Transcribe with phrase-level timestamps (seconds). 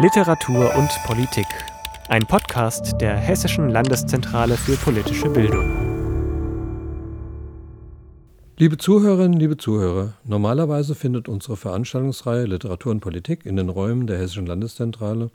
[0.00, 1.44] Literatur und Politik.
[2.08, 5.70] Ein Podcast der Hessischen Landeszentrale für politische Bildung.
[8.56, 14.16] Liebe Zuhörerinnen, liebe Zuhörer, normalerweise findet unsere Veranstaltungsreihe Literatur und Politik in den Räumen der
[14.16, 15.30] Hessischen Landeszentrale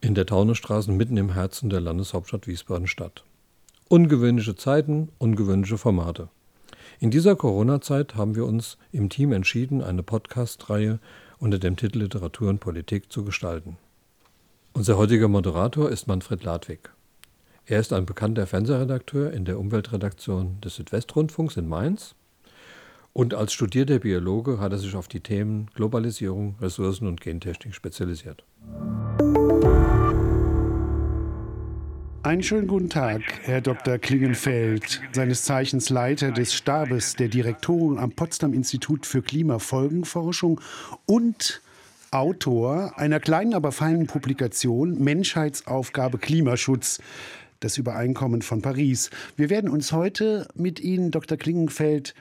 [0.00, 3.22] in der Taunustraße mitten im Herzen der Landeshauptstadt Wiesbaden statt.
[3.90, 6.30] Ungewöhnliche Zeiten, ungewöhnliche Formate.
[7.00, 11.00] In dieser Corona-Zeit haben wir uns im Team entschieden, eine Podcast-Reihe
[11.44, 13.76] unter dem Titel Literatur und Politik zu gestalten.
[14.72, 16.88] Unser heutiger Moderator ist Manfred Ladwig.
[17.66, 22.14] Er ist ein bekannter Fernsehredakteur in der Umweltredaktion des Südwestrundfunks in Mainz
[23.12, 28.42] und als studierter Biologe hat er sich auf die Themen Globalisierung, Ressourcen und Gentechnik spezialisiert.
[32.24, 33.98] Einen schönen guten Tag, Herr Dr.
[33.98, 40.58] Klingenfeld, seines Zeichens Leiter des Stabes der Direktoren am Potsdam Institut für Klimafolgenforschung
[41.04, 41.60] und
[42.10, 46.98] Autor einer kleinen, aber feinen Publikation Menschheitsaufgabe Klimaschutz
[47.60, 49.10] das Übereinkommen von Paris.
[49.36, 51.36] Wir werden uns heute mit Ihnen, Dr.
[51.36, 52.14] Klingenfeld,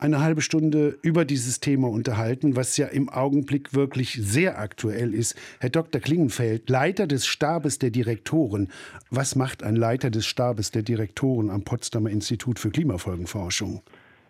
[0.00, 5.36] eine halbe Stunde über dieses Thema unterhalten, was ja im Augenblick wirklich sehr aktuell ist.
[5.60, 6.00] Herr Dr.
[6.00, 8.68] Klingenfeld, Leiter des Stabes der Direktoren.
[9.10, 13.82] Was macht ein Leiter des Stabes der Direktoren am Potsdamer Institut für Klimafolgenforschung?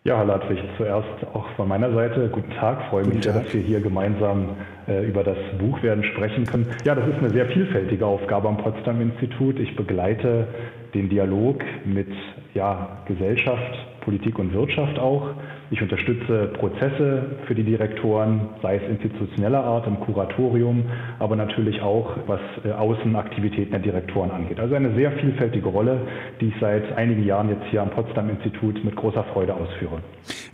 [0.03, 2.89] Ja, Herr Ladwig, zuerst auch von meiner Seite guten Tag.
[2.89, 4.57] Freue mich sehr, dass wir hier gemeinsam
[4.89, 6.67] äh, über das Buch werden sprechen können.
[6.87, 9.59] Ja, das ist eine sehr vielfältige Aufgabe am Potsdam Institut.
[9.61, 10.49] Ich begleite
[10.95, 12.09] den Dialog mit
[12.55, 15.35] ja, Gesellschaft, Politik und Wirtschaft auch.
[15.73, 20.83] Ich unterstütze Prozesse für die Direktoren, sei es institutioneller Art im Kuratorium,
[21.21, 24.59] aber natürlich auch was äh, Außenaktivitäten der Direktoren angeht.
[24.59, 26.09] Also eine sehr vielfältige Rolle,
[26.41, 30.03] die ich seit einigen Jahren jetzt hier am Potsdam Institut mit großer Freude ausführe.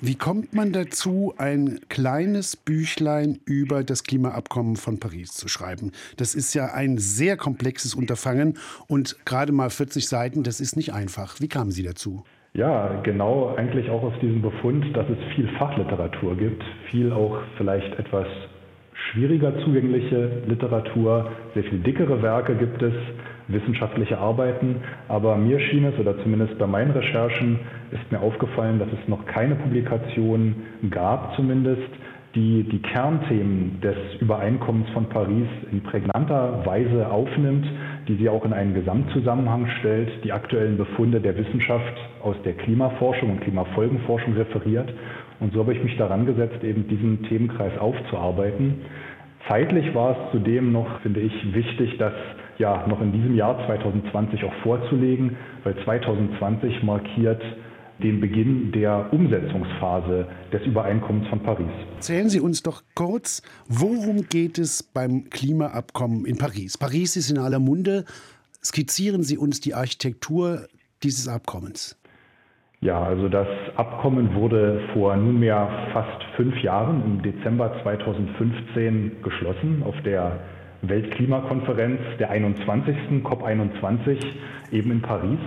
[0.03, 5.93] Wie kommt man dazu, ein kleines Büchlein über das Klimaabkommen von Paris zu schreiben?
[6.19, 10.93] Das ist ja ein sehr komplexes Unterfangen und gerade mal 40 Seiten, das ist nicht
[10.93, 11.41] einfach.
[11.41, 12.25] Wie kamen Sie dazu?
[12.57, 17.99] Ja, genau, eigentlich auch aus diesem Befund, dass es viel Fachliteratur gibt, viel auch vielleicht
[17.99, 18.27] etwas
[18.95, 22.95] schwieriger zugängliche Literatur, sehr viel dickere Werke gibt es,
[23.49, 24.77] wissenschaftliche Arbeiten,
[25.07, 27.59] aber mir schien es, oder zumindest bei meinen Recherchen
[27.91, 30.55] ist mir aufgefallen, dass es noch keine Publikation
[30.91, 31.91] gab zumindest,
[32.35, 37.67] die die Kernthemen des Übereinkommens von Paris in prägnanter Weise aufnimmt,
[38.09, 43.31] die sie auch in einen Gesamtzusammenhang stellt, die aktuellen Befunde der Wissenschaft aus der Klimaforschung
[43.31, 44.93] und Klimafolgenforschung referiert.
[45.41, 48.83] Und so habe ich mich daran gesetzt, eben diesen Themenkreis aufzuarbeiten.
[49.49, 52.13] Zeitlich war es zudem noch, finde ich, wichtig, das
[52.59, 57.43] ja noch in diesem Jahr 2020 auch vorzulegen, weil 2020 markiert
[58.03, 61.71] den Beginn der Umsetzungsphase des Übereinkommens von Paris.
[61.95, 66.77] Erzählen Sie uns doch kurz, worum geht es beim Klimaabkommen in Paris?
[66.77, 68.05] Paris ist in aller Munde.
[68.63, 70.67] Skizzieren Sie uns die Architektur
[71.03, 71.97] dieses Abkommens.
[72.81, 79.95] Ja, also das Abkommen wurde vor nunmehr fast fünf Jahren im Dezember 2015 geschlossen auf
[80.05, 80.41] der
[80.83, 82.97] Weltklimakonferenz der 21.
[83.25, 84.19] COP21
[84.73, 85.39] eben in Paris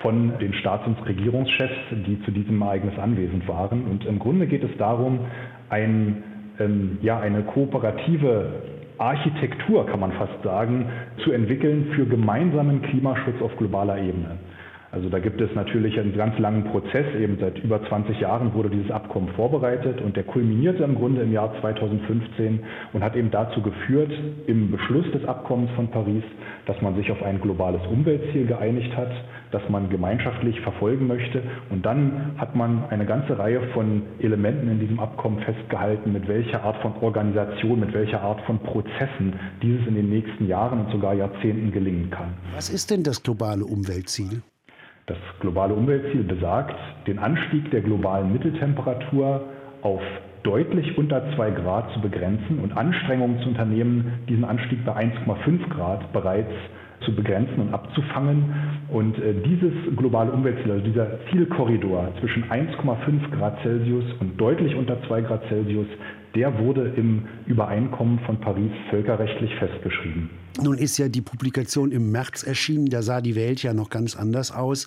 [0.00, 3.84] von den Staats- und Regierungschefs, die zu diesem Ereignis anwesend waren.
[3.84, 5.20] Und im Grunde geht es darum,
[5.70, 6.22] ein,
[6.60, 8.62] ähm, ja, eine kooperative
[8.98, 10.86] Architektur, kann man fast sagen,
[11.24, 14.38] zu entwickeln für gemeinsamen Klimaschutz auf globaler Ebene.
[14.90, 17.04] Also da gibt es natürlich einen ganz langen Prozess.
[17.20, 21.32] Eben seit über 20 Jahren wurde dieses Abkommen vorbereitet und der kulminierte im Grunde im
[21.32, 22.60] Jahr 2015
[22.94, 24.12] und hat eben dazu geführt,
[24.46, 26.24] im Beschluss des Abkommens von Paris,
[26.66, 29.10] dass man sich auf ein globales Umweltziel geeinigt hat,
[29.50, 31.42] das man gemeinschaftlich verfolgen möchte.
[31.70, 36.62] Und dann hat man eine ganze Reihe von Elementen in diesem Abkommen festgehalten, mit welcher
[36.62, 41.14] Art von Organisation, mit welcher Art von Prozessen dieses in den nächsten Jahren und sogar
[41.14, 42.34] Jahrzehnten gelingen kann.
[42.54, 44.42] Was ist denn das globale Umweltziel?
[45.08, 46.76] Das globale Umweltziel besagt,
[47.06, 49.42] den Anstieg der globalen Mitteltemperatur
[49.80, 50.02] auf
[50.42, 56.12] deutlich unter 2 Grad zu begrenzen und Anstrengungen zu unternehmen, diesen Anstieg bei 1,5 Grad
[56.12, 56.52] bereits
[57.00, 58.52] zu begrenzen und abzufangen.
[58.90, 65.02] Und äh, dieses globale Umweltziel, also dieser Zielkorridor zwischen 1,5 Grad Celsius und deutlich unter
[65.04, 65.86] 2 Grad Celsius,
[66.38, 70.30] der wurde im Übereinkommen von Paris völkerrechtlich festgeschrieben.
[70.62, 74.14] Nun ist ja die Publikation im März erschienen, da sah die Welt ja noch ganz
[74.14, 74.86] anders aus.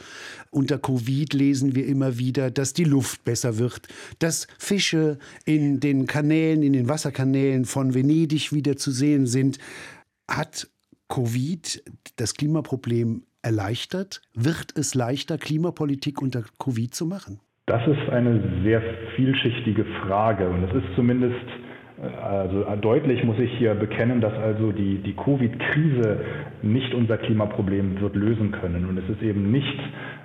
[0.50, 3.89] Unter Covid lesen wir immer wieder, dass die Luft besser wird,
[4.19, 9.57] dass Fische in den Kanälen, in den Wasserkanälen von Venedig wieder zu sehen sind.
[10.30, 10.69] Hat
[11.09, 11.83] Covid
[12.15, 14.21] das Klimaproblem erleichtert?
[14.33, 17.42] Wird es leichter, Klimapolitik unter Covid zu machen?
[17.71, 18.81] Das ist eine sehr
[19.15, 21.38] vielschichtige Frage und es ist zumindest
[22.24, 26.19] Also deutlich muss ich hier bekennen, dass also die, die Covid-Krise
[26.63, 28.86] nicht unser Klimaproblem wird lösen können.
[28.86, 29.80] Und es ist eben nicht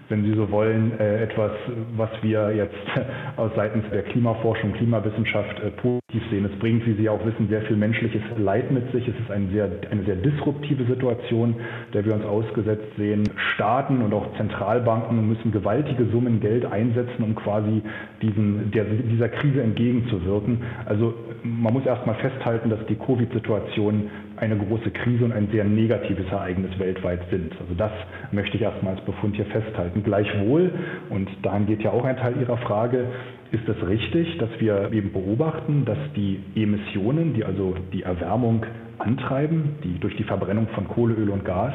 [0.09, 1.53] wenn Sie so wollen, äh, etwas,
[1.97, 2.75] was wir jetzt
[3.37, 6.45] aus seitens der Klimaforschung, Klimawissenschaft äh, positiv sehen.
[6.45, 9.09] Es bringt, wie Sie auch wissen, sehr viel menschliches Leid mit sich.
[9.09, 11.57] Es ist eine sehr, eine sehr disruptive Situation,
[11.93, 13.25] der wir uns ausgesetzt sehen.
[13.55, 17.83] Staaten und auch Zentralbanken müssen gewaltige Summen Geld einsetzen, um quasi
[18.23, 20.63] diesen, der, dieser Krise entgegenzuwirken.
[20.85, 21.15] Also
[21.67, 26.31] man muss erst mal festhalten, dass die Covid-Situation eine große Krise und ein sehr negatives
[26.31, 27.53] Ereignis weltweit sind.
[27.61, 27.91] Also das
[28.31, 30.05] möchte ich erstmal als Befund hier festhalten.
[30.05, 30.71] Gleichwohl,
[31.11, 33.07] und daran geht ja auch ein Teil Ihrer Frage,
[33.51, 38.65] ist es richtig, dass wir eben beobachten, dass die Emissionen, die also die Erwärmung
[38.99, 41.73] antreiben, die durch die Verbrennung von Kohle, Öl und Gas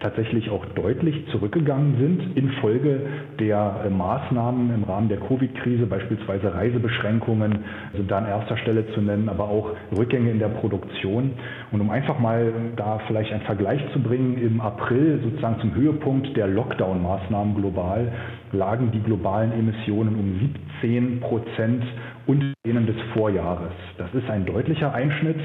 [0.00, 3.00] tatsächlich auch deutlich zurückgegangen sind infolge
[3.40, 9.00] der äh, Maßnahmen im Rahmen der Covid-Krise, beispielsweise Reisebeschränkungen sind da an erster Stelle zu
[9.00, 11.32] nennen, aber auch Rückgänge in der Produktion.
[11.72, 16.36] Und um einfach mal da vielleicht einen Vergleich zu bringen, im April sozusagen zum Höhepunkt
[16.36, 18.12] der Lockdown-Maßnahmen global
[18.52, 20.50] lagen die globalen Emissionen um
[20.80, 21.84] 17 Prozent
[22.26, 23.72] unter denen des Vorjahres.
[23.98, 25.40] Das ist ein deutlicher Einschnitt,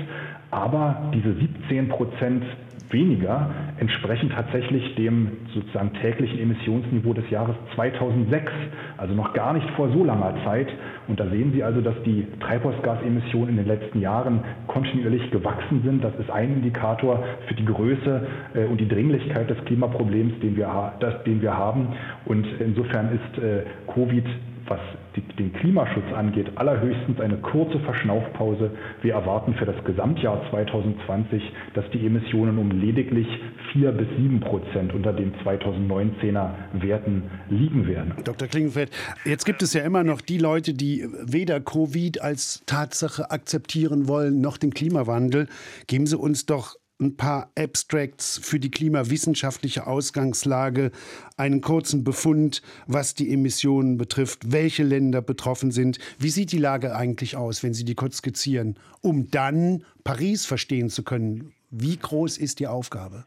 [0.52, 2.44] aber diese 17 Prozent
[2.92, 8.52] weniger entsprechen tatsächlich dem sozusagen täglichen Emissionsniveau des Jahres 2006,
[8.98, 10.68] also noch gar nicht vor so langer Zeit.
[11.08, 16.04] Und da sehen Sie also, dass die Treibhausgasemissionen in den letzten Jahren kontinuierlich gewachsen sind.
[16.04, 20.94] Das ist ein Indikator für die Größe äh, und die Dringlichkeit des Klimaproblems, den wir,
[21.26, 21.90] den wir haben.
[22.26, 24.26] Und insofern ist äh, Covid
[24.70, 24.80] was
[25.16, 28.72] die, den Klimaschutz angeht, allerhöchstens eine kurze Verschnaufpause.
[29.02, 31.42] Wir erwarten für das Gesamtjahr 2020,
[31.74, 33.28] dass die Emissionen um lediglich
[33.74, 38.14] vier bis sieben Prozent unter den 2019er Werten liegen werden.
[38.24, 38.48] Dr.
[38.48, 38.92] Klingenfeld,
[39.26, 44.42] jetzt gibt es ja immer noch die Leute, die weder Covid als Tatsache akzeptieren wollen,
[44.42, 45.48] noch den Klimawandel.
[45.88, 50.92] Geben Sie uns doch ein paar Abstracts für die klimawissenschaftliche Ausgangslage,
[51.38, 56.00] einen kurzen Befund, was die Emissionen betrifft, welche Länder betroffen sind.
[56.18, 60.90] Wie sieht die Lage eigentlich aus, wenn Sie die kurz skizzieren, um dann Paris verstehen
[60.90, 61.54] zu können?
[61.72, 63.26] Wie groß ist die Aufgabe?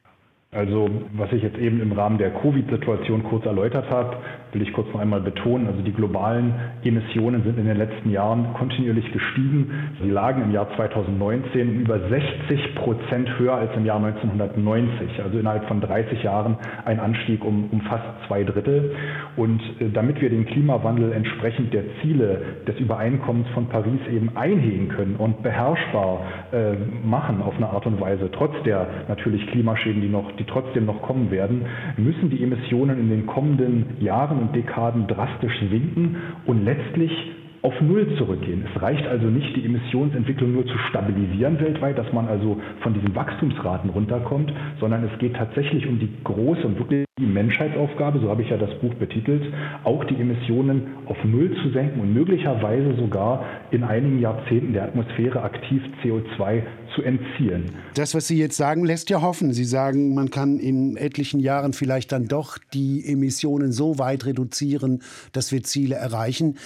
[0.54, 4.18] Also was ich jetzt eben im Rahmen der Covid-Situation kurz erläutert habe,
[4.52, 5.66] will ich kurz noch einmal betonen.
[5.66, 6.52] Also die globalen
[6.84, 9.70] Emissionen sind in den letzten Jahren kontinuierlich gestiegen.
[10.02, 15.22] Sie lagen im Jahr 2019 um über 60 Prozent höher als im Jahr 1990.
[15.22, 18.94] Also innerhalb von 30 Jahren ein Anstieg um, um fast zwei Drittel.
[19.36, 24.88] Und äh, damit wir den Klimawandel entsprechend der Ziele des Übereinkommens von Paris eben einhegen
[24.88, 26.20] können und beherrschbar
[26.52, 26.74] äh,
[27.06, 31.02] machen auf eine Art und Weise, trotz der natürlich Klimaschäden, die noch die trotzdem noch
[31.02, 31.66] kommen werden,
[31.96, 36.16] müssen die Emissionen in den kommenden Jahren und Dekaden drastisch sinken
[36.46, 37.12] und letztlich
[37.62, 38.64] auf Null zurückgehen.
[38.74, 43.14] Es reicht also nicht, die Emissionsentwicklung nur zu stabilisieren weltweit, dass man also von diesen
[43.14, 48.42] Wachstumsraten runterkommt, sondern es geht tatsächlich um die große und wirklich die Menschheitsaufgabe, so habe
[48.42, 49.42] ich ja das Buch betitelt,
[49.84, 55.42] auch die Emissionen auf Null zu senken und möglicherweise sogar in einigen Jahrzehnten der Atmosphäre
[55.42, 56.62] aktiv CO2
[56.96, 57.70] zu entzielen.
[57.94, 59.52] Das, was Sie jetzt sagen, lässt ja hoffen.
[59.52, 65.02] Sie sagen, man kann in etlichen Jahren vielleicht dann doch die Emissionen so weit reduzieren,
[65.32, 66.56] dass wir Ziele erreichen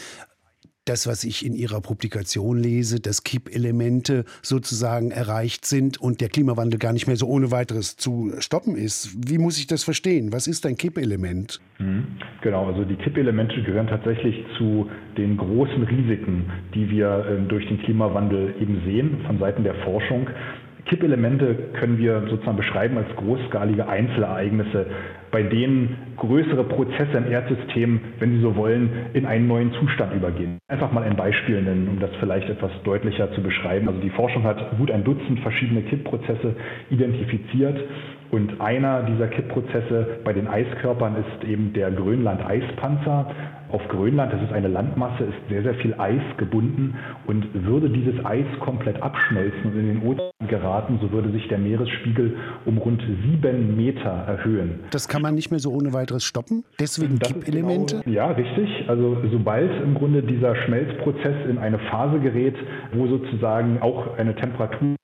[0.88, 6.78] das, was ich in Ihrer Publikation lese, dass Kippelemente sozusagen erreicht sind und der Klimawandel
[6.78, 9.16] gar nicht mehr so ohne weiteres zu stoppen ist.
[9.28, 10.32] Wie muss ich das verstehen?
[10.32, 11.60] Was ist ein Kippelement?
[11.78, 12.06] Mhm.
[12.42, 17.80] Genau, also die Kippelemente gehören tatsächlich zu den großen Risiken, die wir ähm, durch den
[17.82, 20.28] Klimawandel eben sehen von Seiten der Forschung.
[20.86, 24.86] Kippelemente können wir sozusagen beschreiben als großskalige Einzelereignisse,
[25.32, 30.58] bei denen größere Prozesse im Erdsystem, wenn Sie so wollen, in einen neuen Zustand übergehen.
[30.68, 33.88] Einfach mal ein Beispiel nennen, um das vielleicht etwas deutlicher zu beschreiben.
[33.88, 36.54] Also die Forschung hat gut ein Dutzend verschiedene Kippprozesse
[36.90, 37.78] identifiziert
[38.30, 43.30] und einer dieser Kippprozesse bei den Eiskörpern ist eben der Grönland-Eispanzer.
[43.70, 46.94] Auf Grönland, das ist eine Landmasse, ist sehr, sehr viel Eis gebunden
[47.26, 51.58] und würde dieses Eis komplett abschmelzen und in den Ozean geraten, so würde sich der
[51.58, 54.80] Meeresspiegel um rund sieben Meter erhöhen.
[54.90, 56.64] Das kann man nicht mehr so ohne weiteres stoppen?
[56.78, 58.02] Deswegen das Kippelemente?
[58.04, 58.88] Genau, ja, richtig.
[58.88, 62.54] Also sobald im Grunde dieser Schmelzprozess in eine Phase gerät,
[62.92, 64.96] wo sozusagen auch eine Temperatur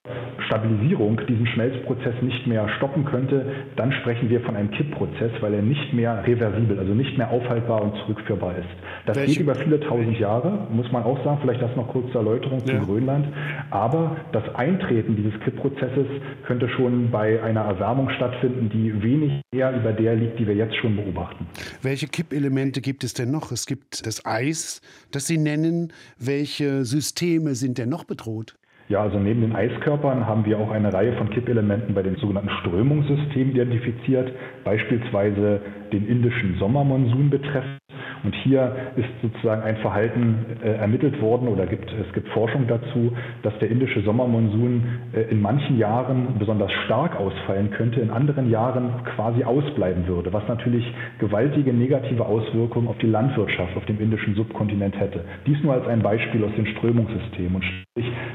[0.47, 3.47] Stabilisierung diesen Schmelzprozess nicht mehr stoppen könnte,
[3.77, 7.83] dann sprechen wir von einem Kippprozess, weil er nicht mehr reversibel, also nicht mehr aufhaltbar
[7.83, 8.69] und zurückführbar ist.
[9.07, 9.35] Das Welche?
[9.35, 12.61] geht über viele tausend Jahre, muss man auch sagen, vielleicht das noch kurz zur Erläuterung
[12.67, 12.79] ja.
[12.79, 13.27] zu Grönland.
[13.71, 16.07] Aber das Eintreten dieses Kippprozesses
[16.47, 20.77] könnte schon bei einer Erwärmung stattfinden, die wenig eher über der liegt, die wir jetzt
[20.77, 21.47] schon beobachten.
[21.83, 23.53] Welche Kippelemente gibt es denn noch?
[23.53, 24.81] Es gibt das Eis,
[25.11, 25.93] das Sie nennen.
[26.19, 28.55] Welche Systeme sind denn noch bedroht?
[28.93, 32.51] Ja, also neben den Eiskörpern haben wir auch eine Reihe von Kippelementen bei den sogenannten
[32.61, 34.31] Strömungssystemen identifiziert,
[34.65, 37.81] beispielsweise den indischen Sommermonsun betreffend.
[38.25, 43.13] Und hier ist sozusagen ein Verhalten äh, ermittelt worden oder gibt, es gibt Forschung dazu,
[43.43, 48.91] dass der indische Sommermonsun äh, in manchen Jahren besonders stark ausfallen könnte, in anderen Jahren
[49.17, 50.85] quasi ausbleiben würde, was natürlich
[51.19, 55.25] gewaltige negative Auswirkungen auf die Landwirtschaft auf dem indischen Subkontinent hätte.
[55.47, 57.57] Dies nur als ein Beispiel aus den Strömungssystemen.
[57.57, 57.65] Und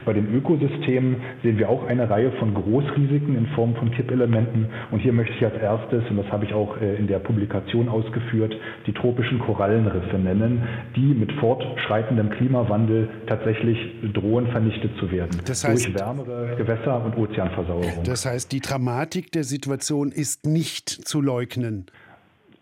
[0.06, 4.68] bei den Ökosystemen sehen wir auch eine Reihe von Großrisiken in Form von Kippelementen.
[4.92, 7.90] Und hier möchte ich als erstes, und das habe ich auch äh, in der Publikation
[7.90, 10.64] ausgeführt, die tropischen Korallen Korallenriffe nennen,
[10.96, 13.78] die mit fortschreitendem Klimawandel tatsächlich
[14.14, 15.42] drohen, vernichtet zu werden.
[15.46, 18.04] Das heißt, durch wärmere Gewässer und Ozeanversauerung.
[18.04, 21.88] Das heißt, die Dramatik der Situation ist nicht zu leugnen.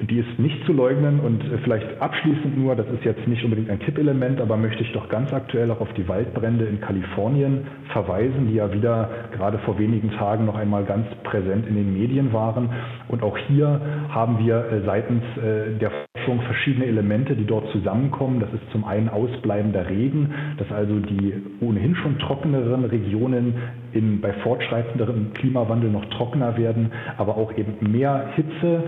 [0.01, 3.69] Die ist nicht zu leugnen und äh, vielleicht abschließend nur, das ist jetzt nicht unbedingt
[3.69, 8.49] ein Tippelement, aber möchte ich doch ganz aktuell auch auf die Waldbrände in Kalifornien verweisen,
[8.49, 12.71] die ja wieder gerade vor wenigen Tagen noch einmal ganz präsent in den Medien waren.
[13.07, 18.41] Und auch hier haben wir äh, seitens äh, der Forschung verschiedene Elemente, die dort zusammenkommen.
[18.41, 23.53] Das ist zum einen ausbleibender Regen, dass also die ohnehin schon trockeneren Regionen
[23.93, 28.83] in, bei fortschreitendem Klimawandel noch trockener werden, aber auch eben mehr Hitze,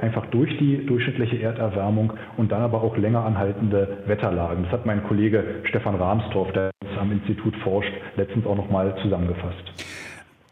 [0.00, 4.64] einfach durch die durchschnittliche Erderwärmung und dann aber auch länger anhaltende Wetterlagen.
[4.64, 9.72] Das hat mein Kollege Stefan Rahmstorff, der am Institut forscht, letztens auch noch mal zusammengefasst.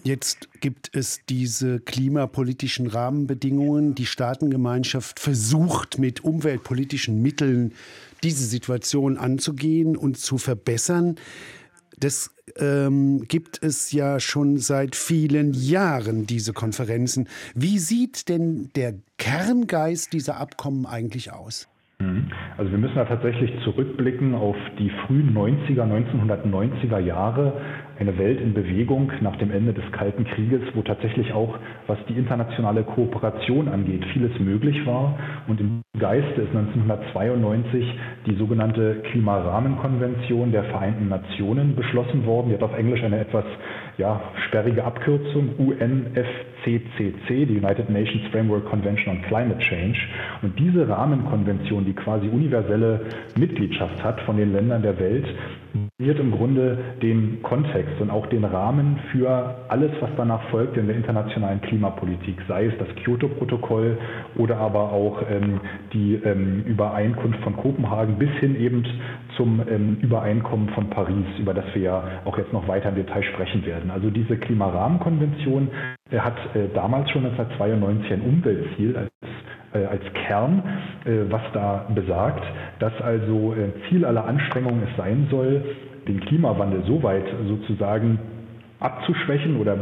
[0.05, 3.95] Jetzt gibt es diese klimapolitischen Rahmenbedingungen.
[3.95, 7.73] Die Staatengemeinschaft versucht mit umweltpolitischen Mitteln
[8.25, 11.17] diese Situation anzugehen und zu verbessern.
[12.03, 17.29] Das ähm, gibt es ja schon seit vielen Jahren, diese Konferenzen.
[17.55, 21.69] Wie sieht denn der Kerngeist dieser Abkommen eigentlich aus?
[22.01, 22.33] Mhm.
[22.57, 27.61] Also wir müssen da tatsächlich zurückblicken auf die frühen 90er, 1990er Jahre,
[28.03, 32.15] eine Welt in Bewegung nach dem Ende des Kalten Krieges, wo tatsächlich auch, was die
[32.15, 35.19] internationale Kooperation angeht, vieles möglich war.
[35.47, 37.85] Und im Geiste ist 1992
[38.27, 42.49] die sogenannte Klimarahmenkonvention der Vereinten Nationen beschlossen worden.
[42.49, 43.45] Die hat auf Englisch eine etwas
[43.99, 49.99] ja, sperrige Abkürzung UNFCCC, die United Nations Framework Convention on Climate Change.
[50.43, 53.07] Und diese Rahmenkonvention, die quasi universelle
[53.37, 55.27] Mitgliedschaft hat von den Ländern der Welt,
[55.99, 60.87] wird im Grunde den Kontext und auch den Rahmen für alles, was danach folgt in
[60.87, 63.99] der internationalen Klimapolitik, sei es das Kyoto-Protokoll
[64.37, 65.61] oder aber auch ähm,
[65.93, 68.85] die ähm, Übereinkunft von Kopenhagen bis hin eben
[69.37, 73.23] zum ähm, Übereinkommen von Paris, über das wir ja auch jetzt noch weiter im Detail
[73.23, 73.91] sprechen werden.
[73.91, 75.69] Also diese Klimarahmenkonvention
[76.11, 79.11] äh, hat äh, damals schon 1992 ein Umweltziel als
[79.79, 80.63] als Kern,
[81.05, 82.45] äh, was da besagt,
[82.79, 85.63] dass also äh, Ziel aller Anstrengungen es sein soll,
[86.07, 88.19] den Klimawandel so weit sozusagen
[88.81, 89.77] abzuschwächen oder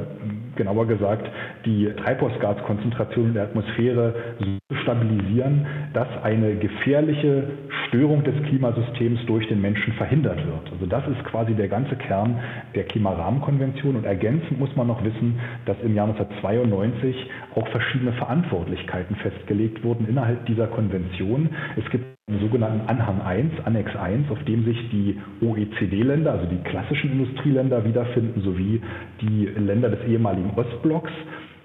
[0.56, 1.26] genauer gesagt
[1.64, 7.44] die Treibhausgaskonzentration in der Atmosphäre so zu stabilisieren, dass eine gefährliche
[7.90, 10.72] Störung des Klimasystems durch den Menschen verhindert wird.
[10.72, 12.38] Also das ist quasi der ganze Kern
[12.76, 17.16] der Klimarahmenkonvention und ergänzend muss man noch wissen, dass im Jahr 1992
[17.56, 21.48] auch verschiedene Verantwortlichkeiten festgelegt wurden innerhalb dieser Konvention.
[21.76, 26.62] Es gibt einen sogenannten Anhang 1, Annex 1, auf dem sich die OECD-Länder, also die
[26.62, 28.80] klassischen Industrieländer wiederfinden, sowie
[29.20, 31.10] die Länder des ehemaligen Ostblocks,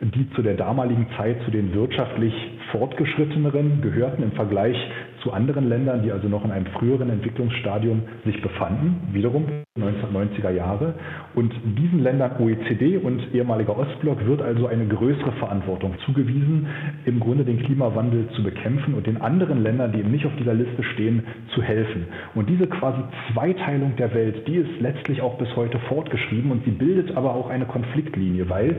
[0.02, 2.34] die zu der damaligen Zeit zu den wirtschaftlich
[2.72, 4.76] fortgeschritteneren gehörten im Vergleich
[5.26, 10.94] zu anderen Ländern, die also noch in einem früheren Entwicklungsstadium sich befanden, wiederum 1990er Jahre.
[11.34, 16.68] Und diesen Ländern OECD und ehemaliger Ostblock wird also eine größere Verantwortung zugewiesen,
[17.06, 20.54] im Grunde den Klimawandel zu bekämpfen und den anderen Ländern, die eben nicht auf dieser
[20.54, 21.24] Liste stehen,
[21.56, 22.06] zu helfen.
[22.36, 23.02] Und diese quasi
[23.34, 27.50] Zweiteilung der Welt, die ist letztlich auch bis heute fortgeschrieben und sie bildet aber auch
[27.50, 28.76] eine Konfliktlinie, weil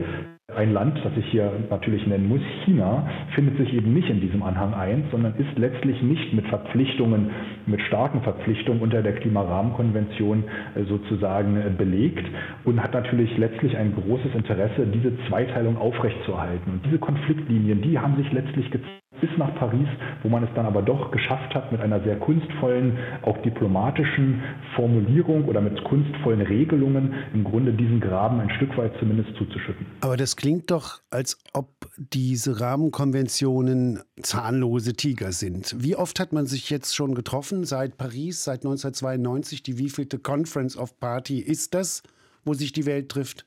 [0.55, 4.43] ein Land, das ich hier natürlich nennen muss, China, findet sich eben nicht in diesem
[4.43, 7.31] Anhang 1, sondern ist letztlich nicht mit Verpflichtungen,
[7.65, 12.25] mit starken Verpflichtungen unter der Klimarahmenkonvention äh, sozusagen äh, belegt
[12.63, 16.71] und hat natürlich letztlich ein großes Interesse, diese Zweiteilung aufrechtzuerhalten.
[16.71, 19.87] Und diese Konfliktlinien, die haben sich letztlich gezeigt bis nach Paris,
[20.23, 24.41] wo man es dann aber doch geschafft hat, mit einer sehr kunstvollen, auch diplomatischen
[24.75, 29.85] Formulierung oder mit kunstvollen Regelungen im Grunde diesen Graben ein Stück weit zumindest zuzuschütten.
[30.01, 35.75] Aber das klingt doch, als ob diese Rahmenkonventionen zahnlose Tiger sind.
[35.77, 39.63] Wie oft hat man sich jetzt schon getroffen seit Paris, seit 1992?
[39.63, 42.03] Die wievielte Conference of Party ist das,
[42.45, 43.45] wo sich die Welt trifft?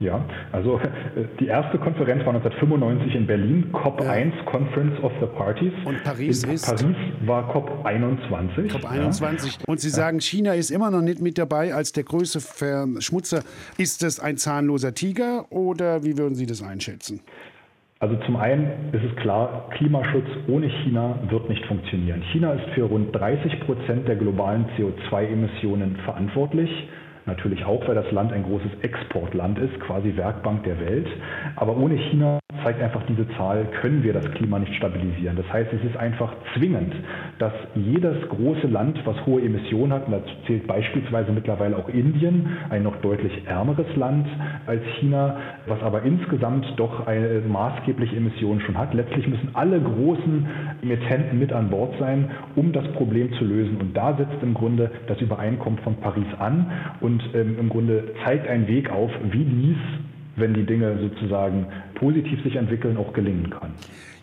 [0.00, 4.44] Ja, also äh, die erste Konferenz war 1995 in Berlin, COP1, ja.
[4.44, 5.72] Conference of the Parties.
[5.84, 6.66] Und Paris in ist?
[6.66, 8.70] Paris war COP21.
[8.70, 9.46] COP21.
[9.46, 9.64] Ja.
[9.66, 13.42] Und Sie sagen, China ist immer noch nicht mit dabei als der größte Verschmutzer.
[13.76, 17.20] Ist das ein zahnloser Tiger oder wie würden Sie das einschätzen?
[17.98, 22.22] Also zum einen ist es klar, Klimaschutz ohne China wird nicht funktionieren.
[22.30, 26.70] China ist für rund 30 Prozent der globalen CO2-Emissionen verantwortlich.
[27.28, 31.06] Natürlich auch, weil das Land ein großes Exportland ist, quasi Werkbank der Welt.
[31.56, 35.36] Aber ohne China zeigt einfach diese Zahl, können wir das Klima nicht stabilisieren.
[35.36, 36.94] Das heißt, es ist einfach zwingend,
[37.38, 42.48] dass jedes große Land, was hohe Emissionen hat, und dazu zählt beispielsweise mittlerweile auch Indien,
[42.70, 44.26] ein noch deutlich ärmeres Land
[44.66, 48.94] als China, was aber insgesamt doch eine maßgebliche Emission schon hat.
[48.94, 50.46] Letztlich müssen alle großen
[50.82, 53.76] Emittenten mit an Bord sein, um das Problem zu lösen.
[53.76, 56.70] Und da setzt im Grunde das Übereinkommen von Paris an.
[57.00, 59.76] Und und ähm, im Grunde zeigt einen Weg auf, wie dies,
[60.38, 63.74] wenn die Dinge sozusagen positiv sich entwickeln, auch gelingen kann.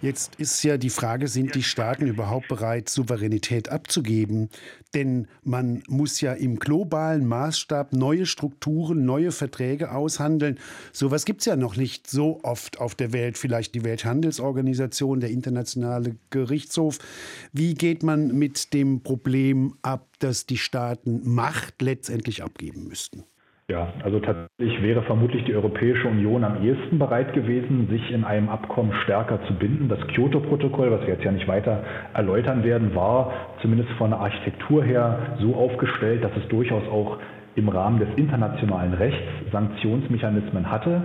[0.02, 4.50] Jetzt ist ja die Frage, sind die Staaten überhaupt bereit, Souveränität abzugeben?
[4.94, 10.60] Denn man muss ja im globalen Maßstab neue Strukturen, neue Verträge aushandeln.
[10.92, 13.38] Sowas gibt es ja noch nicht so oft auf der Welt.
[13.38, 17.00] Vielleicht die Welthandelsorganisation, der Internationale Gerichtshof.
[17.52, 23.24] Wie geht man mit dem Problem ab, dass die Staaten Macht letztendlich abgeben müssten?
[23.68, 28.48] Ja, also tatsächlich wäre vermutlich die Europäische Union am ehesten bereit gewesen, sich in einem
[28.48, 29.90] Abkommen stärker zu binden.
[29.90, 34.84] Das Kyoto-Protokoll, was wir jetzt ja nicht weiter erläutern werden, war zumindest von der Architektur
[34.84, 37.18] her so aufgestellt, dass es durchaus auch
[37.56, 41.02] im Rahmen des internationalen Rechts Sanktionsmechanismen hatte.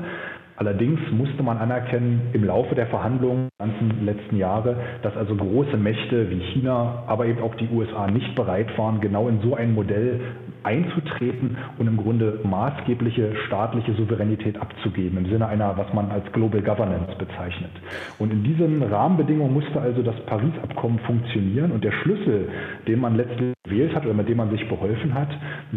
[0.61, 5.79] Allerdings musste man anerkennen, im Laufe der Verhandlungen der ganzen letzten Jahre, dass also große
[5.79, 9.73] Mächte wie China, aber eben auch die USA nicht bereit waren, genau in so ein
[9.73, 10.21] Modell
[10.62, 16.61] einzutreten und im Grunde maßgebliche staatliche Souveränität abzugeben, im Sinne einer, was man als Global
[16.61, 17.73] Governance bezeichnet.
[18.19, 22.49] Und in diesen Rahmenbedingungen musste also das Paris-Abkommen funktionieren und der Schlüssel,
[22.87, 25.29] den man letztlich gewählt hat oder mit dem man sich beholfen hat,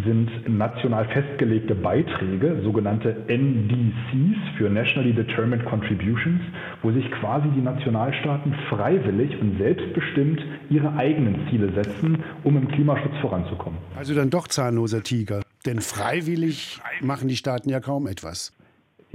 [0.04, 6.42] sind national festgelegte Beiträge, sogenannte NDCs für Nationally Determined Contributions,
[6.82, 13.14] wo sich quasi die Nationalstaaten freiwillig und selbstbestimmt ihre eigenen Ziele setzen, um im Klimaschutz
[13.22, 13.80] voranzukommen.
[13.96, 18.54] Also dann doch zahnloser Tiger, denn freiwillig machen die Staaten ja kaum etwas.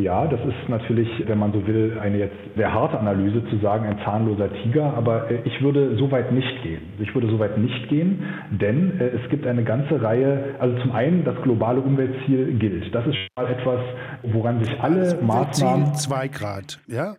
[0.01, 3.85] Ja, das ist natürlich, wenn man so will, eine jetzt sehr harte Analyse zu sagen,
[3.85, 6.83] ein zahnloser Tiger, aber äh, ich würde so weit nicht gehen.
[7.01, 10.93] Ich würde so weit nicht gehen, denn äh, es gibt eine ganze Reihe, also zum
[10.93, 12.95] einen das globale Umweltziel gilt.
[12.95, 13.81] Das ist schon mal etwas,
[14.23, 15.93] woran sich alle Maßnahmen...
[15.93, 17.17] 2 Grad, ja?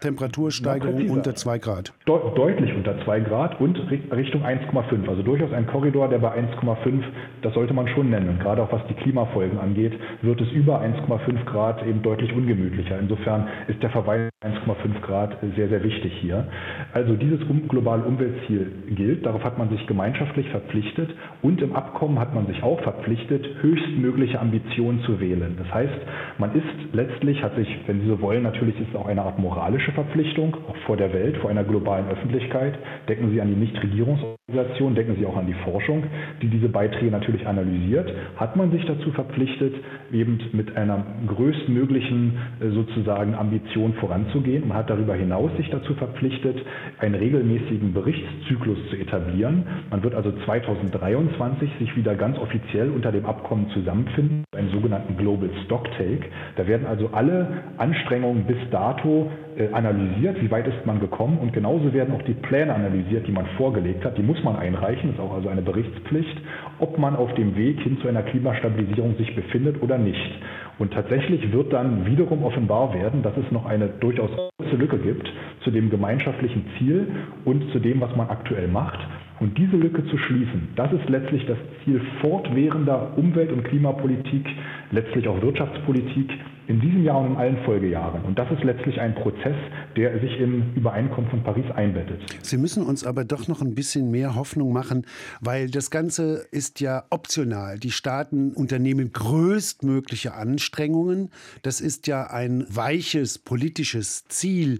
[0.00, 1.92] Temperatursteigerung unter 2 Grad.
[2.06, 5.08] De deutlich unter 2 Grad und Richtung 1,5.
[5.08, 7.02] Also durchaus ein Korridor, der bei 1,5,
[7.42, 8.30] das sollte man schon nennen.
[8.30, 12.98] Und gerade auch was die Klimafolgen angeht, wird es über 1,5 Grad eben deutlich ungemütlicher.
[12.98, 16.48] Insofern ist der Verweis 1,5 Grad sehr, sehr wichtig hier.
[16.94, 21.10] Also dieses globale Umweltziel gilt, darauf hat man sich gemeinschaftlich verpflichtet
[21.42, 25.56] und im Abkommen hat man sich auch verpflichtet, höchstmögliche Ambitionen zu wählen.
[25.58, 25.92] Das heißt,
[26.38, 29.38] man ist letztlich, hat sich, wenn Sie so wollen, natürlich ist es auch eine Art
[29.38, 32.78] moralische moralische Verpflichtung, auch vor der Welt, vor einer globalen Öffentlichkeit.
[33.08, 36.04] Denken Sie an die Nichtregierungsorganisationen, denken Sie auch an die Forschung,
[36.42, 38.12] die diese Beiträge natürlich analysiert.
[38.36, 39.74] Hat man sich dazu verpflichtet,
[40.12, 44.68] eben mit einer größtmöglichen äh, sozusagen Ambition voranzugehen.
[44.68, 46.56] Man hat darüber hinaus sich dazu verpflichtet,
[46.98, 49.64] einen regelmäßigen Berichtszyklus zu etablieren.
[49.90, 55.50] Man wird also 2023 sich wieder ganz offiziell unter dem Abkommen zusammenfinden, einen sogenannten Global
[55.64, 56.30] Stocktake.
[56.56, 57.48] Da werden also alle
[57.78, 59.30] Anstrengungen bis dato
[59.72, 63.46] analysiert, wie weit ist man gekommen und genauso werden auch die Pläne analysiert, die man
[63.56, 64.16] vorgelegt hat.
[64.18, 66.36] Die muss man einreichen, ist auch also eine Berichtspflicht,
[66.78, 70.30] ob man auf dem Weg hin zu einer Klimastabilisierung sich befindet oder nicht.
[70.78, 75.30] Und tatsächlich wird dann wiederum offenbar werden, dass es noch eine durchaus große Lücke gibt
[75.62, 77.06] zu dem gemeinschaftlichen Ziel
[77.44, 78.98] und zu dem, was man aktuell macht.
[79.40, 84.46] Und diese Lücke zu schließen, das ist letztlich das Ziel fortwährender Umwelt- und Klimapolitik,
[84.90, 86.30] letztlich auch Wirtschaftspolitik
[86.70, 88.24] in diesem Jahr und in allen Folgejahren.
[88.24, 89.56] Und das ist letztlich ein Prozess,
[89.96, 92.20] der sich im Übereinkommen von Paris einbettet.
[92.42, 95.04] Sie müssen uns aber doch noch ein bisschen mehr Hoffnung machen,
[95.40, 97.80] weil das Ganze ist ja optional.
[97.80, 101.30] Die Staaten unternehmen größtmögliche Anstrengungen.
[101.62, 104.78] Das ist ja ein weiches politisches Ziel.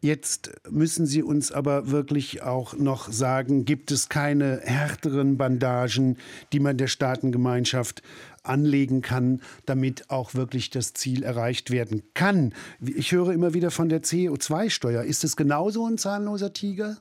[0.00, 6.18] Jetzt müssen Sie uns aber wirklich auch noch sagen, gibt es keine härteren Bandagen,
[6.52, 8.02] die man der Staatengemeinschaft
[8.42, 12.52] anlegen kann, damit auch wirklich das Ziel erreicht werden kann.
[12.80, 15.02] Ich höre immer wieder von der CO2-Steuer.
[15.02, 16.96] Ist es genauso ein zahnloser Tiger?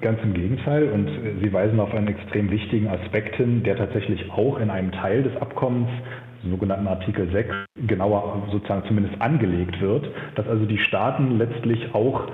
[0.00, 0.90] Ganz im Gegenteil.
[0.90, 1.06] Und
[1.42, 5.36] Sie weisen auf einen extrem wichtigen Aspekt hin, der tatsächlich auch in einem Teil des
[5.36, 5.90] Abkommens
[6.44, 7.54] sogenannten Artikel 6,
[7.86, 12.28] genauer sozusagen zumindest angelegt wird, dass also die Staaten letztlich auch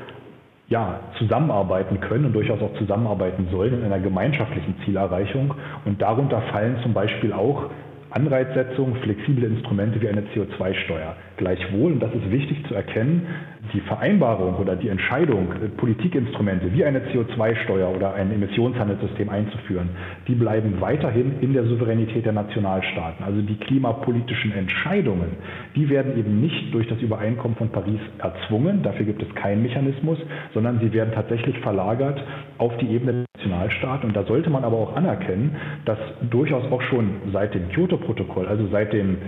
[0.69, 5.55] ja, zusammenarbeiten können und durchaus auch zusammenarbeiten sollen in einer gemeinschaftlichen Zielerreichung.
[5.85, 7.71] Und darunter fallen zum Beispiel auch
[8.11, 11.17] Anreizsetzung, flexible Instrumente wie eine CO2-Steuer.
[11.37, 13.27] Gleichwohl, und das ist wichtig zu erkennen,
[13.73, 19.91] die Vereinbarung oder die Entscheidung, Politikinstrumente wie eine CO2-Steuer oder ein Emissionshandelssystem einzuführen,
[20.29, 23.25] die bleiben weiterhin in der Souveränität der Nationalstaaten.
[23.25, 25.37] Also die klimapolitischen Entscheidungen,
[25.75, 30.19] die werden eben nicht durch das Übereinkommen von Paris erzwungen, dafür gibt es keinen Mechanismus,
[30.53, 32.23] sondern sie werden tatsächlich verlagert
[32.59, 34.09] auf die Ebene der Nationalstaaten.
[34.09, 35.99] Und da sollte man aber auch anerkennen, dass
[36.31, 39.19] durchaus auch schon seit dem Kyoto-Protokoll, also seit den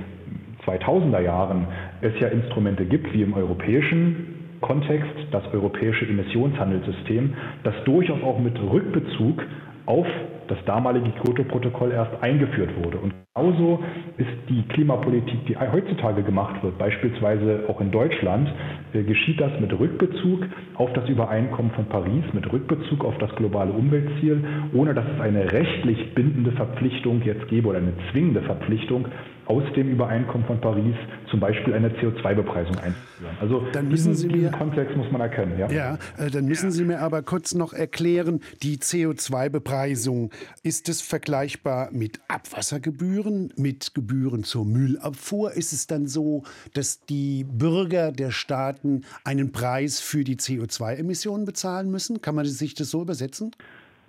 [0.66, 1.66] 2000er Jahren,
[2.00, 8.58] es ja Instrumente gibt, wie im europäischen Kontext das europäische Emissionshandelssystem, das durchaus auch mit
[8.60, 9.42] Rückbezug
[9.86, 10.06] auf
[10.48, 12.98] das damalige Kyoto-Protokoll erst eingeführt wurde.
[12.98, 13.82] Und genauso
[14.16, 18.48] ist die Klimapolitik, die heutzutage gemacht wird, beispielsweise auch in Deutschland,
[18.92, 23.72] äh, geschieht das mit Rückbezug auf das Übereinkommen von Paris, mit Rückbezug auf das globale
[23.72, 29.06] Umweltziel, ohne dass es eine rechtlich bindende Verpflichtung jetzt gäbe oder eine zwingende Verpflichtung,
[29.46, 30.96] aus dem Übereinkommen von Paris
[31.30, 33.36] zum Beispiel eine CO2-Bepreisung einzuführen.
[33.40, 35.58] Also dann müssen diesen, Sie mir, Kontext muss man erkennen.
[35.58, 40.30] Ja, ja äh, dann müssen Sie mir aber kurz noch erklären, die CO2-Bepreisung,
[40.62, 45.52] ist es vergleichbar mit Abwassergebühren, mit Gebühren zur Müllabfuhr?
[45.52, 46.42] Ist es dann so,
[46.74, 52.20] dass die Bürger der Staaten einen Preis für die CO2-Emissionen bezahlen müssen?
[52.20, 53.52] Kann man sich das so übersetzen?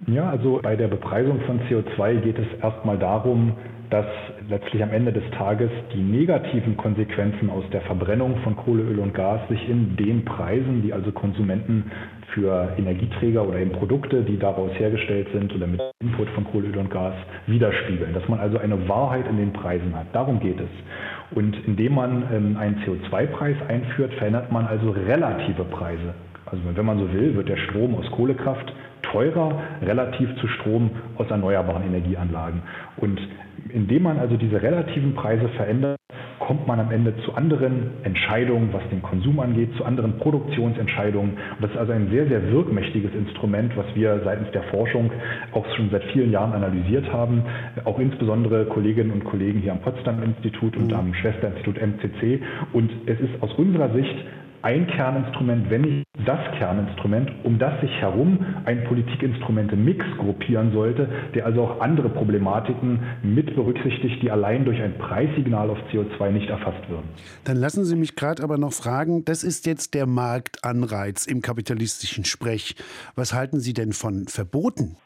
[0.06, 3.58] Ja, also bei der Bepreisung von CO2 geht es erstmal darum,
[3.89, 4.06] dass
[4.49, 9.13] letztlich am Ende des Tages die negativen Konsequenzen aus der Verbrennung von Kohle, Öl und
[9.13, 11.91] Gas sich in den Preisen, die also Konsumenten
[12.33, 16.77] für Energieträger oder eben Produkte, die daraus hergestellt sind oder mit Input von Kohle, Öl
[16.77, 17.13] und Gas
[17.47, 18.13] widerspiegeln.
[18.13, 20.07] Dass man also eine Wahrheit in den Preisen hat.
[20.13, 20.69] Darum geht es.
[21.36, 26.13] Und indem man ähm, einen CO2-Preis einführt, verändert man also relative Preise.
[26.51, 31.29] Also wenn man so will, wird der Strom aus Kohlekraft teurer relativ zu Strom aus
[31.29, 32.62] erneuerbaren Energieanlagen.
[32.97, 33.19] Und
[33.69, 35.97] indem man also diese relativen Preise verändert,
[36.39, 41.31] kommt man am Ende zu anderen Entscheidungen, was den Konsum angeht, zu anderen Produktionsentscheidungen.
[41.31, 45.12] Und das ist also ein sehr, sehr wirkmächtiges Instrument, was wir seitens der Forschung
[45.51, 47.43] auch schon seit vielen Jahren analysiert haben.
[47.83, 52.41] Auch insbesondere Kolleginnen und Kollegen hier am Potsdam-Institut und am Schwesterinstitut MCC.
[52.71, 54.15] Und es ist aus unserer Sicht
[54.62, 61.46] ein Kerninstrument, wenn nicht das Kerninstrument, um das sich herum ein Politikinstrumente-Mix gruppieren sollte, der
[61.46, 66.89] also auch andere Problematiken mit berücksichtigt, die allein durch ein Preissignal auf CO2 nicht erfasst
[66.89, 67.08] würden.
[67.43, 72.26] Dann lassen Sie mich gerade aber noch fragen, das ist jetzt der Marktanreiz im kapitalistischen
[72.26, 72.76] Sprech.
[73.15, 74.98] Was halten Sie denn von Verboten?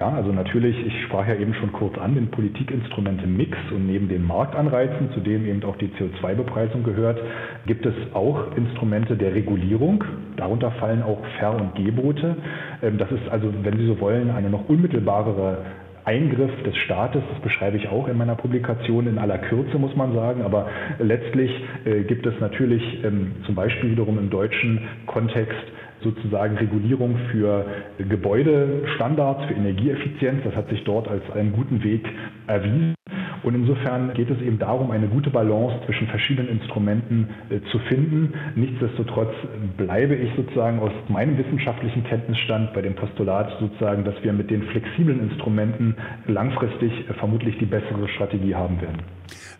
[0.00, 4.26] Ja, also natürlich, ich sprach ja eben schon kurz an, den Politikinstrumente-Mix und neben den
[4.26, 7.20] Marktanreizen, zu denen eben auch die CO2-Bepreisung gehört,
[7.66, 10.02] gibt es auch Instrumente der Regulierung.
[10.38, 12.34] Darunter fallen auch Ver- und Gebote.
[12.82, 15.58] Ähm, das ist also, wenn Sie so wollen, eine noch unmittelbarere
[16.06, 20.14] Eingriff des Staates, das beschreibe ich auch in meiner Publikation in aller Kürze, muss man
[20.14, 21.50] sagen, aber letztlich
[21.84, 25.60] äh, gibt es natürlich ähm, zum Beispiel wiederum im deutschen Kontext
[26.02, 27.64] sozusagen Regulierung für
[27.98, 30.42] Gebäudestandards, für Energieeffizienz.
[30.44, 32.06] Das hat sich dort als einen guten Weg
[32.46, 32.94] erwiesen.
[33.42, 38.34] Und insofern geht es eben darum, eine gute Balance zwischen verschiedenen Instrumenten äh, zu finden.
[38.54, 39.34] Nichtsdestotrotz
[39.76, 44.62] bleibe ich sozusagen aus meinem wissenschaftlichen Kenntnisstand bei dem Postulat sozusagen, dass wir mit den
[44.64, 48.98] flexiblen Instrumenten langfristig äh, vermutlich die bessere Strategie haben werden.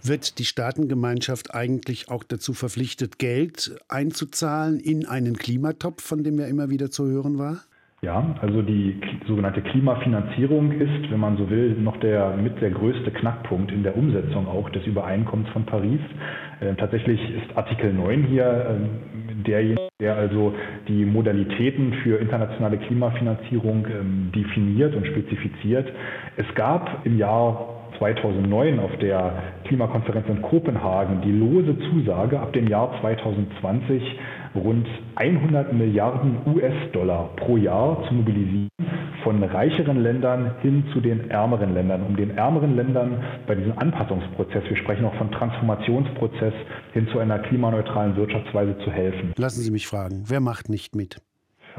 [0.02, 6.46] Wird die Staatengemeinschaft eigentlich auch dazu verpflichtet, Geld einzuzahlen in einen Klimatopf, von dem ja
[6.46, 7.60] immer wieder zu hören war?
[8.02, 13.10] Ja, also die sogenannte Klimafinanzierung ist, wenn man so will, noch der mit der größte
[13.10, 16.00] Knackpunkt in der Umsetzung auch des Übereinkommens von Paris.
[16.60, 20.54] Äh, tatsächlich ist Artikel 9 hier äh, derjenige, der also
[20.88, 25.92] die Modalitäten für internationale Klimafinanzierung äh, definiert und spezifiziert.
[26.38, 29.34] Es gab im Jahr 2009 auf der
[29.64, 34.02] Klimakonferenz in Kopenhagen die lose Zusage, ab dem Jahr 2020
[34.54, 34.86] rund
[35.16, 38.68] 100 Milliarden US-Dollar pro Jahr zu mobilisieren
[39.22, 44.64] von reicheren Ländern hin zu den ärmeren Ländern, um den ärmeren Ländern bei diesem Anpassungsprozess,
[44.68, 46.54] wir sprechen auch von Transformationsprozess,
[46.92, 49.32] hin zu einer klimaneutralen Wirtschaftsweise zu helfen.
[49.36, 51.20] Lassen Sie mich fragen, wer macht nicht mit?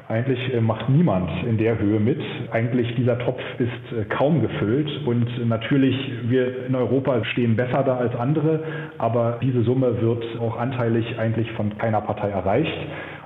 [0.07, 2.19] Eigentlich äh, macht niemand in der Höhe mit.
[2.51, 7.97] Eigentlich dieser Topf ist äh, kaum gefüllt und natürlich wir in Europa stehen besser da
[7.97, 8.63] als andere,
[8.97, 12.77] aber diese Summe wird auch anteilig eigentlich von keiner Partei erreicht.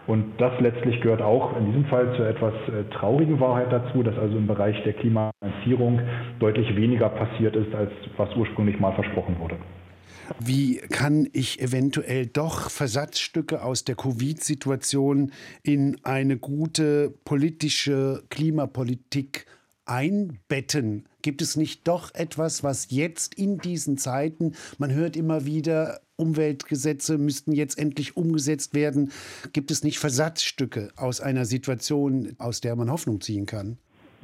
[0.07, 4.17] Und das letztlich gehört auch in diesem Fall zur etwas äh, traurigen Wahrheit dazu, dass
[4.19, 5.99] also im Bereich der Klimafinanzierung
[6.39, 9.55] deutlich weniger passiert ist, als was ursprünglich mal versprochen wurde.
[10.39, 15.31] Wie kann ich eventuell doch Versatzstücke aus der Covid-Situation
[15.63, 19.45] in eine gute politische Klimapolitik
[19.85, 21.05] einbetten?
[21.21, 27.17] Gibt es nicht doch etwas, was jetzt in diesen Zeiten, man hört immer wieder, Umweltgesetze
[27.17, 29.11] müssten jetzt endlich umgesetzt werden.
[29.53, 33.77] Gibt es nicht Versatzstücke aus einer Situation, aus der man Hoffnung ziehen kann?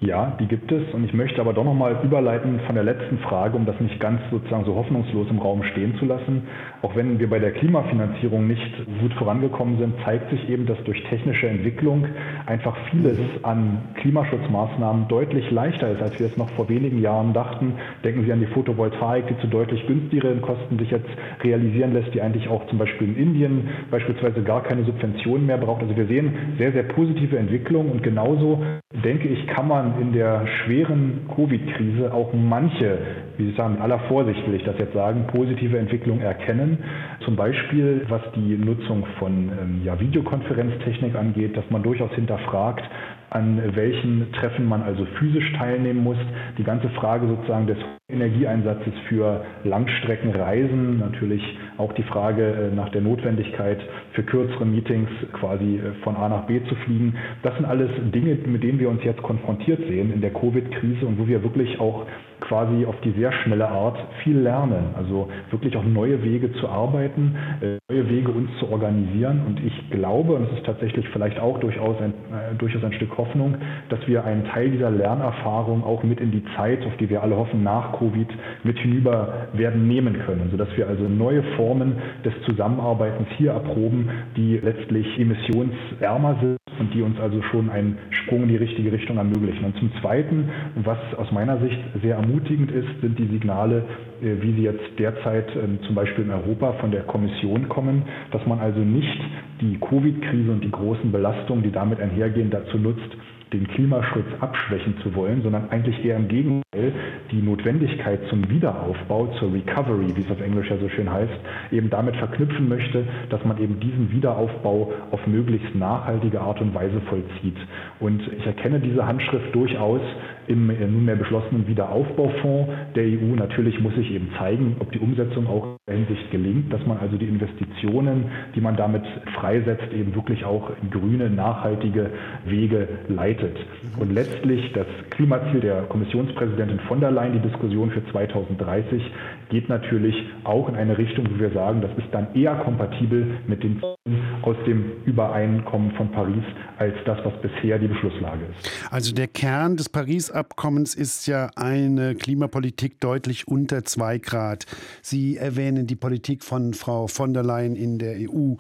[0.04, 0.82] Ja, die gibt es.
[0.96, 4.20] Und ich möchte aber doch nochmal überleiten von der letzten Frage, um das nicht ganz
[4.32, 6.48] sozusagen so hoffnungslos im Raum stehen zu lassen.
[6.82, 11.04] Auch wenn wir bei der Klimafinanzierung nicht gut vorangekommen sind, zeigt sich eben, dass durch
[11.04, 12.08] technische Entwicklung
[12.48, 17.76] einfach vieles an Klimaschutzmaßnahmen deutlich leichter ist, als wir es noch vor wenigen Jahren dachten.
[18.04, 21.10] Denken Sie an die Photovoltaik, die zu deutlich günstigeren Kosten sich jetzt
[21.44, 25.84] realisieren lässt, die eigentlich auch zum Beispiel in Indien beispielsweise gar keine Subventionen mehr braucht.
[25.84, 28.64] Also wir sehen sehr, sehr positive Entwicklungen und genauso
[29.04, 32.98] denke ich, kann man in der schweren Covid-Krise auch manche,
[33.38, 36.78] wie Sie sagen, mit aller Vorsicht will ich das jetzt sagen, positive Entwicklungen erkennen.
[37.26, 42.84] Zum Beispiel, was die Nutzung von ähm, ja, Videokonferenztechnik angeht, dass man durchaus hinterfragt,
[43.32, 46.18] an welchen Treffen man also physisch teilnehmen muss.
[46.58, 47.78] Die ganze Frage sozusagen des
[48.10, 51.42] Energieeinsatzes für Langstreckenreisen, natürlich
[51.78, 53.80] auch die Frage äh, nach der Notwendigkeit
[54.12, 57.16] für kürzere Meetings quasi äh, von A nach B zu fliegen.
[57.42, 61.18] Das sind alles Dinge, mit denen wir uns jetzt konfrontiert sehen in der Covid-Krise und
[61.18, 62.06] wo wir wirklich auch
[62.42, 64.94] quasi auf die sehr schnelle Art viel lernen.
[64.96, 69.42] Also wirklich auch neue Wege zu arbeiten, äh, neue Wege uns zu organisieren.
[69.48, 73.18] Und ich glaube, und es ist tatsächlich vielleicht auch durchaus ein, äh, durchaus ein Stück
[73.18, 73.56] Hoffnung,
[73.90, 77.38] dass wir einen Teil dieser Lernerfahrung auch mit in die Zeit, auf die wir alle
[77.38, 78.28] hoffen, nach Covid
[78.64, 84.58] mit hinüber werden nehmen können, sodass wir also neue Formen des Zusammenarbeitens hier erproben, die
[84.58, 89.66] letztlich emissionsärmer sind und die uns also schon einen Sprung in die richtige Richtung ermöglichen.
[89.66, 93.84] Und zum Zweiten, was aus meiner Sicht sehr ermutigend ist, sind die Signale,
[94.22, 98.46] äh, wie sie jetzt derzeit ähm, zum Beispiel in Europa von der Kommission kommen, dass
[98.46, 99.20] man also nicht
[99.62, 103.18] die Covid-Krise und die großen Belastungen, die damit einhergehen, dazu nutzt,
[103.54, 106.94] den Klimaschutz abschwächen zu wollen, sondern eigentlich eher im Gegenteil
[107.32, 111.34] die Notwendigkeit zum Wiederaufbau, zur Recovery, wie es auf Englisch ja so schön heißt,
[111.72, 117.02] eben damit verknüpfen möchte, dass man eben diesen Wiederaufbau auf möglichst nachhaltige Art und Weise
[117.02, 117.58] vollzieht.
[118.00, 120.02] Und ich erkenne diese Handschrift durchaus
[120.48, 123.36] im äh, nunmehr beschlossenen Wiederaufbaufonds der EU.
[123.36, 126.98] Natürlich muss sich eben zeigen, ob die Umsetzung auch in der Hinsicht gelingt, dass man
[126.98, 128.26] also die Investitionen,
[128.56, 129.04] die man damit
[129.36, 132.12] freisetzt, eben wirklich auch in grüne, nachhaltige
[132.46, 133.58] Wege leitet.
[134.00, 139.02] Und letztlich das Klimaziel der Kommissionspräsidentin von der Leyen, die Diskussion für 2030,
[139.50, 143.64] geht natürlich auch in eine Richtung, wo wir sagen, das ist dann eher kompatibel mit
[143.64, 146.44] den Zielen aus dem Übereinkommen von Paris
[146.78, 148.92] als das, was bisher die Beschlusslage ist.
[148.92, 149.90] Also der Kern des
[150.32, 154.66] Paris-Abkommens ist ja eine Klimapolitik deutlich unter zwei Grad.
[155.02, 158.56] Sie erwähnen die Politik von Frau von der Leyen in der EU.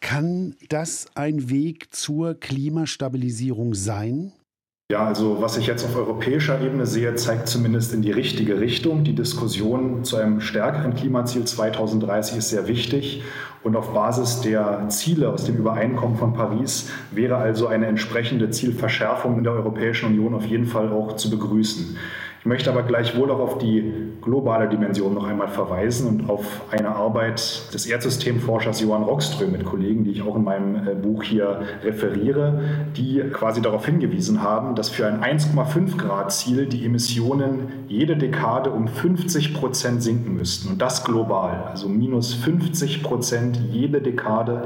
[0.00, 4.32] Kann das ein Weg zur Klimastabilisierung sein?
[4.90, 9.04] Ja, also was ich jetzt auf europäischer Ebene sehe, zeigt zumindest in die richtige Richtung.
[9.04, 13.22] Die Diskussion zu einem stärkeren Klimaziel 2030 ist sehr wichtig.
[13.64, 19.38] Und auf Basis der Ziele aus dem Übereinkommen von Paris wäre also eine entsprechende Zielverschärfung
[19.38, 21.96] in der Europäischen Union auf jeden Fall auch zu begrüßen.
[22.44, 26.94] Ich möchte aber gleichwohl auch auf die globale Dimension noch einmal verweisen und auf eine
[26.94, 31.62] Arbeit des Erdsystemforschers Johann Rockström mit Kollegen, die ich auch in meinem äh, Buch hier
[31.82, 32.60] referiere,
[32.98, 38.68] die quasi darauf hingewiesen haben, dass für ein 1,5 Grad Ziel die Emissionen jede Dekade
[38.68, 44.64] um 50 Prozent sinken müssten und das global, also minus 50 Prozent jede Dekade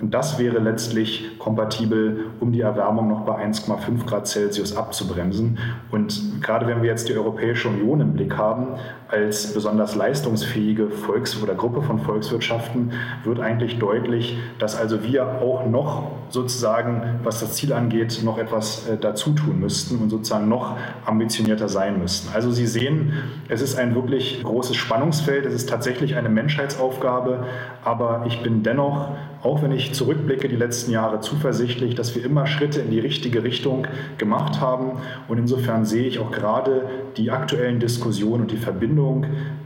[0.00, 5.58] und das wäre letztlich kompatibel, um die Erwärmung noch bei 1,5 Grad Celsius abzubremsen.
[5.90, 8.78] Und gerade wenn wir jetzt die Europäische Union im Blick haben,
[9.10, 12.92] als besonders leistungsfähige Volks- oder Gruppe von Volkswirtschaften,
[13.24, 18.88] wird eigentlich deutlich, dass also wir auch noch sozusagen, was das Ziel angeht, noch etwas
[18.88, 22.32] äh, dazu tun müssten und sozusagen noch ambitionierter sein müssten.
[22.34, 23.14] Also Sie sehen,
[23.48, 27.44] es ist ein wirklich großes Spannungsfeld, es ist tatsächlich eine Menschheitsaufgabe,
[27.84, 29.08] aber ich bin dennoch
[29.42, 33.42] auch wenn ich zurückblicke die letzten Jahre zuversichtlich, dass wir immer Schritte in die richtige
[33.42, 33.86] Richtung
[34.18, 34.98] gemacht haben.
[35.28, 36.82] Und insofern sehe ich auch gerade
[37.16, 38.99] die aktuellen Diskussionen und die Verbindung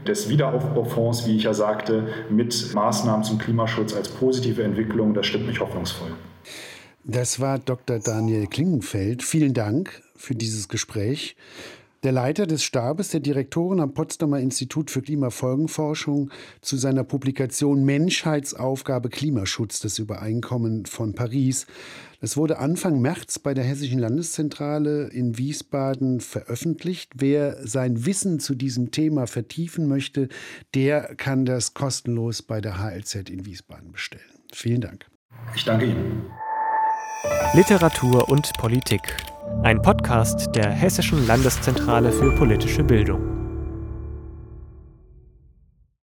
[0.07, 5.13] des Wiederaufbaufonds, wie ich ja sagte, mit Maßnahmen zum Klimaschutz als positive Entwicklung.
[5.13, 6.11] Das stimmt mich hoffnungsvoll.
[7.03, 7.99] Das war Dr.
[7.99, 9.21] Daniel Klingenfeld.
[9.21, 11.35] Vielen Dank für dieses Gespräch.
[12.05, 16.29] Der Leiter des Stabes der Direktoren am Potsdamer Institut für Klimafolgenforschung
[16.61, 21.65] zu seiner Publikation Menschheitsaufgabe Klimaschutz, das Übereinkommen von Paris.
[22.21, 27.13] Das wurde Anfang März bei der Hessischen Landeszentrale in Wiesbaden veröffentlicht.
[27.15, 30.29] Wer sein Wissen zu diesem Thema vertiefen möchte,
[30.75, 34.21] der kann das kostenlos bei der HLZ in Wiesbaden bestellen.
[34.53, 35.07] Vielen Dank.
[35.55, 36.27] Ich danke Ihnen.
[37.53, 39.17] Literatur und Politik.
[39.63, 43.34] Ein Podcast der Hessischen Landeszentrale für politische Bildung.